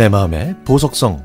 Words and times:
내 0.00 0.08
마음의 0.08 0.56
보석성 0.64 1.22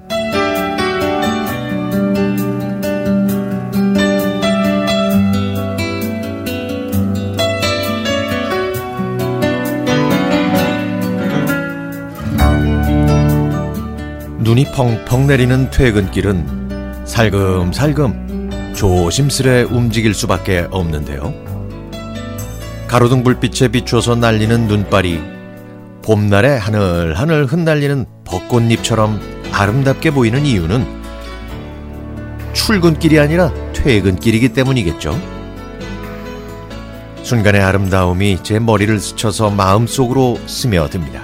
눈이 14.39 14.65
펑펑 14.73 15.27
내리는 15.27 15.71
퇴근길은 15.71 17.05
살금살금 17.05 18.73
조심스레 18.75 19.63
움직일 19.63 20.13
수밖에 20.13 20.67
없는데요. 20.69 21.33
가로등 22.89 23.23
불빛에 23.23 23.69
비추어서 23.69 24.15
날리는 24.15 24.67
눈발이 24.67 25.21
봄날에 26.03 26.57
하늘하늘 26.57 27.45
흩날리는 27.45 28.14
벚꽃잎처럼 28.35 29.19
아름답게 29.53 30.11
보이는 30.11 30.45
이유는 30.45 30.85
출근길이 32.53 33.19
아니라 33.19 33.53
퇴근길이기 33.73 34.49
때문이겠죠. 34.49 35.17
순간의 37.23 37.61
아름다움이 37.61 38.43
제 38.43 38.59
머리를 38.59 38.99
스쳐서 38.99 39.49
마음속으로 39.51 40.39
스며듭니다. 40.45 41.23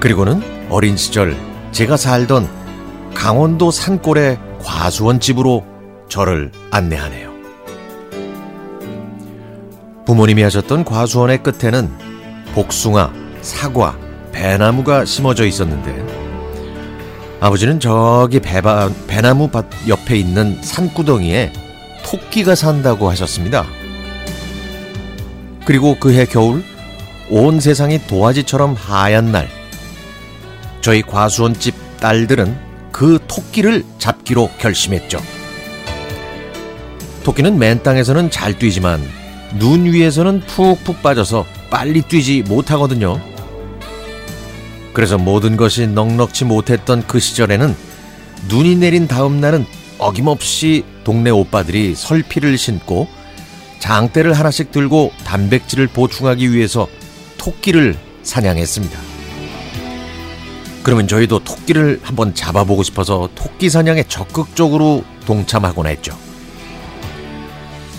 그리고는 0.00 0.42
어린 0.70 0.96
시절 0.96 1.36
제가 1.72 1.96
살던 1.96 2.48
강원도 3.14 3.70
산골의 3.70 4.38
과수원 4.62 5.20
집으로 5.20 5.64
저를 6.08 6.52
안내하네요. 6.70 7.34
부모님이 10.06 10.42
하셨던 10.42 10.84
과수원의 10.84 11.42
끝에는 11.42 11.90
복숭아, 12.54 13.12
사과, 13.42 14.05
배나무가 14.36 15.06
심어져 15.06 15.46
있었는데 15.46 16.04
아버지는 17.40 17.80
저기 17.80 18.38
배바, 18.38 18.90
배나무 19.06 19.48
밭 19.48 19.64
옆에 19.88 20.18
있는 20.18 20.58
산구덩이에 20.62 21.52
토끼가 22.04 22.54
산다고 22.54 23.08
하셨습니다. 23.10 23.64
그리고 25.64 25.98
그해 25.98 26.26
겨울 26.26 26.62
온 27.30 27.60
세상이 27.60 28.06
도화지처럼 28.06 28.74
하얀 28.74 29.32
날 29.32 29.48
저희 30.82 31.00
과수원집 31.00 31.74
딸들은 31.98 32.56
그 32.92 33.18
토끼를 33.26 33.84
잡기로 33.98 34.50
결심했죠. 34.58 35.18
토끼는 37.24 37.58
맨 37.58 37.82
땅에서는 37.82 38.30
잘 38.30 38.58
뛰지만 38.58 39.00
눈 39.58 39.86
위에서는 39.86 40.40
푹푹 40.40 41.02
빠져서 41.02 41.46
빨리 41.70 42.02
뛰지 42.02 42.44
못하거든요. 42.46 43.18
그래서 44.96 45.18
모든 45.18 45.58
것이 45.58 45.86
넉넉지 45.86 46.46
못했던 46.46 47.06
그 47.06 47.20
시절에는 47.20 47.76
눈이 48.48 48.76
내린 48.76 49.06
다음 49.06 49.42
날은 49.42 49.66
어김없이 49.98 50.86
동네 51.04 51.28
오빠들이 51.28 51.94
설피를 51.94 52.56
신고 52.56 53.06
장대를 53.78 54.32
하나씩 54.32 54.72
들고 54.72 55.12
단백질을 55.22 55.88
보충하기 55.88 56.50
위해서 56.50 56.88
토끼를 57.36 57.94
사냥했습니다. 58.22 58.98
그러면 60.82 61.06
저희도 61.06 61.40
토끼를 61.40 62.00
한번 62.02 62.34
잡아보고 62.34 62.82
싶어서 62.82 63.28
토끼 63.34 63.68
사냥에 63.68 64.04
적극적으로 64.04 65.04
동참하곤 65.26 65.88
했죠. 65.88 66.16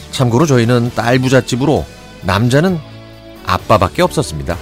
참고로 0.10 0.48
저희는 0.48 0.94
딸 0.96 1.20
부잣집으로 1.20 1.86
남자는 2.24 2.80
아빠밖에 3.46 4.02
없었습니다. 4.02 4.58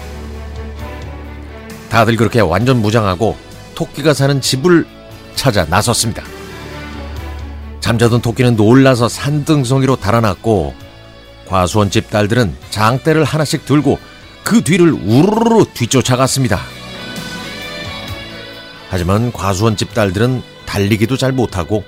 다들 1.95 2.17
그렇게 2.17 2.41
완전 2.41 2.81
무장하고 2.81 3.37
토끼가 3.73 4.13
사는 4.13 4.41
집을 4.41 4.85
찾아 5.35 5.63
나섰습니다. 5.63 6.23
잠자던 7.79 8.19
토끼는 8.19 8.57
놀라서 8.57 9.07
산등성이로 9.07 9.95
달아났고 9.95 10.73
과수원 11.47 11.89
집 11.89 12.09
딸들은 12.09 12.53
장대를 12.69 13.23
하나씩 13.23 13.65
들고 13.65 13.97
그 14.43 14.61
뒤를 14.61 14.91
우르르 14.91 15.63
뒤쫓아갔습니다. 15.73 16.59
하지만 18.89 19.31
과수원 19.31 19.77
집 19.77 19.93
딸들은 19.93 20.43
달리기도 20.65 21.15
잘 21.15 21.31
못하고 21.31 21.85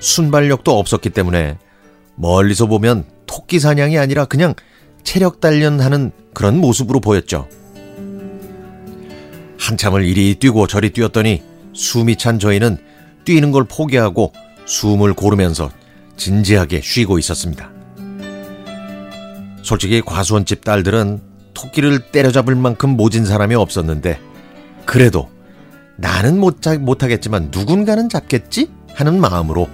순발력도 0.00 0.78
없었기 0.78 1.08
때문에 1.08 1.56
멀리서 2.16 2.66
보면 2.66 3.06
토끼 3.24 3.58
사냥이 3.58 3.96
아니라 3.96 4.26
그냥 4.26 4.52
체력 5.02 5.40
단련하는 5.40 6.12
그런 6.34 6.58
모습으로 6.58 7.00
보였죠. 7.00 7.48
한참을 9.58 10.04
이리 10.04 10.34
뛰고 10.34 10.66
저리 10.66 10.90
뛰었더니 10.90 11.42
숨이 11.72 12.16
찬 12.16 12.38
저희는 12.38 12.78
뛰는 13.24 13.50
걸 13.52 13.64
포기하고 13.64 14.32
숨을 14.66 15.14
고르면서 15.14 15.70
진지하게 16.16 16.80
쉬고 16.82 17.18
있었습니다. 17.18 17.70
솔직히 19.62 20.00
과수원집 20.00 20.64
딸들은 20.64 21.20
토끼를 21.54 22.10
때려잡을 22.10 22.54
만큼 22.54 22.90
모진 22.90 23.24
사람이 23.24 23.54
없었는데 23.54 24.20
그래도 24.84 25.28
나는 25.96 26.38
못, 26.38 26.60
못하겠지만 26.80 27.48
누군가는 27.50 28.08
잡겠지? 28.08 28.70
하는 28.94 29.20
마음으로 29.20 29.68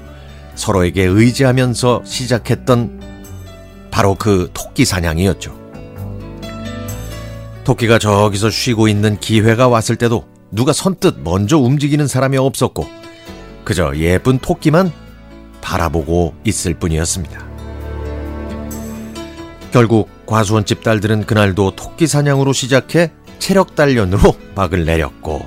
서로에게 0.55 1.05
의지하면서 1.05 2.03
시작했던 2.05 3.01
바로 3.91 4.15
그 4.15 4.51
토끼 4.55 4.85
사냥이었죠. 4.85 5.62
토끼가 7.65 7.99
저기서 7.99 8.51
쉬고 8.51 8.89
있는 8.89 9.19
기회가 9.19 9.69
왔을 9.69 9.97
때도 9.97 10.27
누가 10.51 10.73
선뜻 10.73 11.21
먼저 11.23 11.59
움직이는 11.59 12.07
사람이 12.07 12.37
없었고 12.37 12.87
그저 13.65 13.93
예쁜 13.97 14.39
토끼만 14.39 14.93
바라보고 15.61 16.35
있을 16.45 16.75
뿐이었습니다. 16.75 17.47
결국 19.71 20.09
과수원집 20.27 20.83
딸들은 20.83 21.25
그날도 21.25 21.77
토끼 21.77 22.07
사냥으로 22.07 22.53
시작해 22.53 23.13
체력 23.39 23.75
단련으로 23.75 24.37
박을 24.55 24.85
내렸고 24.85 25.43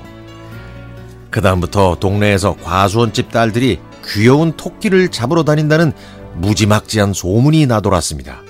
그다음부터 1.29 1.97
동네에서 1.99 2.55
과수원집 2.63 3.29
딸들이 3.29 3.79
귀여운 4.07 4.53
토끼를 4.53 5.09
잡으러 5.09 5.43
다닌다는 5.43 5.91
무지막지한 6.35 7.13
소문이 7.13 7.65
나돌았습니다. 7.65 8.41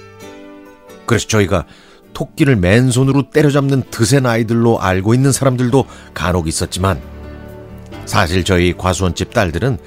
그래서 1.06 1.28
저희가 1.28 1.66
토끼를 2.16 2.56
맨손으로 2.56 3.30
때려잡는 3.30 3.84
드센 3.92 4.26
아이들로 4.26 4.82
알고 4.82 5.14
있는 5.14 5.32
사람들도 5.32 5.86
간혹 6.16 6.48
있었지만 6.48 7.00
사실 8.06 8.44
저희 8.44 8.74
과수원집 8.76 9.34
딸들은 9.34 9.78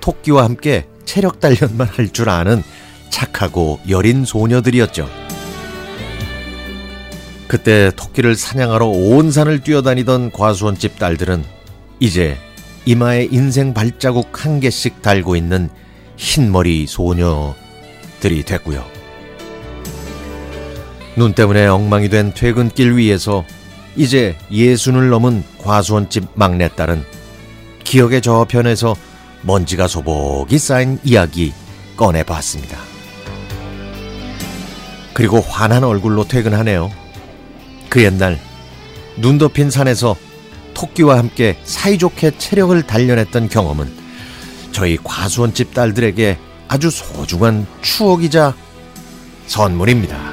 토끼와 0.00 0.44
함께 0.44 0.86
체력 1.06 1.40
단련만 1.40 1.88
할 1.88 2.12
줄 2.12 2.28
아는 2.28 2.62
착하고 3.08 3.80
여린 3.88 4.24
소녀들이었죠. 4.24 5.08
그때 7.46 7.90
토끼를 7.96 8.34
사냥하러 8.34 8.86
온 8.86 9.30
산을 9.30 9.60
뛰어다니던 9.60 10.32
과수원집 10.32 10.98
딸들은 10.98 11.44
이제 12.00 12.36
이마에 12.84 13.28
인생 13.30 13.72
발자국 13.72 14.44
한 14.44 14.60
개씩 14.60 15.00
달고 15.00 15.36
있는 15.36 15.70
흰머리 16.16 16.86
소녀들이 16.86 18.42
됐고요. 18.44 18.97
눈 21.18 21.32
때문에 21.32 21.66
엉망이 21.66 22.08
된 22.08 22.32
퇴근길 22.32 22.96
위에서 22.96 23.44
이제 23.96 24.38
예순을 24.52 25.10
넘은 25.10 25.42
과수원집 25.58 26.28
막내딸은 26.34 27.04
기억의 27.82 28.22
저편에서 28.22 28.94
먼지가 29.42 29.88
소복이 29.88 30.56
쌓인 30.58 31.00
이야기 31.02 31.52
꺼내봤습니다. 31.96 32.78
그리고 35.12 35.40
환한 35.40 35.82
얼굴로 35.82 36.28
퇴근하네요. 36.28 36.90
그 37.88 38.04
옛날 38.04 38.38
눈 39.16 39.38
덮인 39.38 39.70
산에서 39.70 40.14
토끼와 40.74 41.18
함께 41.18 41.58
사이좋게 41.64 42.38
체력을 42.38 42.80
단련했던 42.84 43.48
경험은 43.48 43.92
저희 44.70 44.96
과수원집 45.02 45.74
딸들에게 45.74 46.38
아주 46.68 46.90
소중한 46.90 47.66
추억이자 47.82 48.54
선물입니다. 49.48 50.27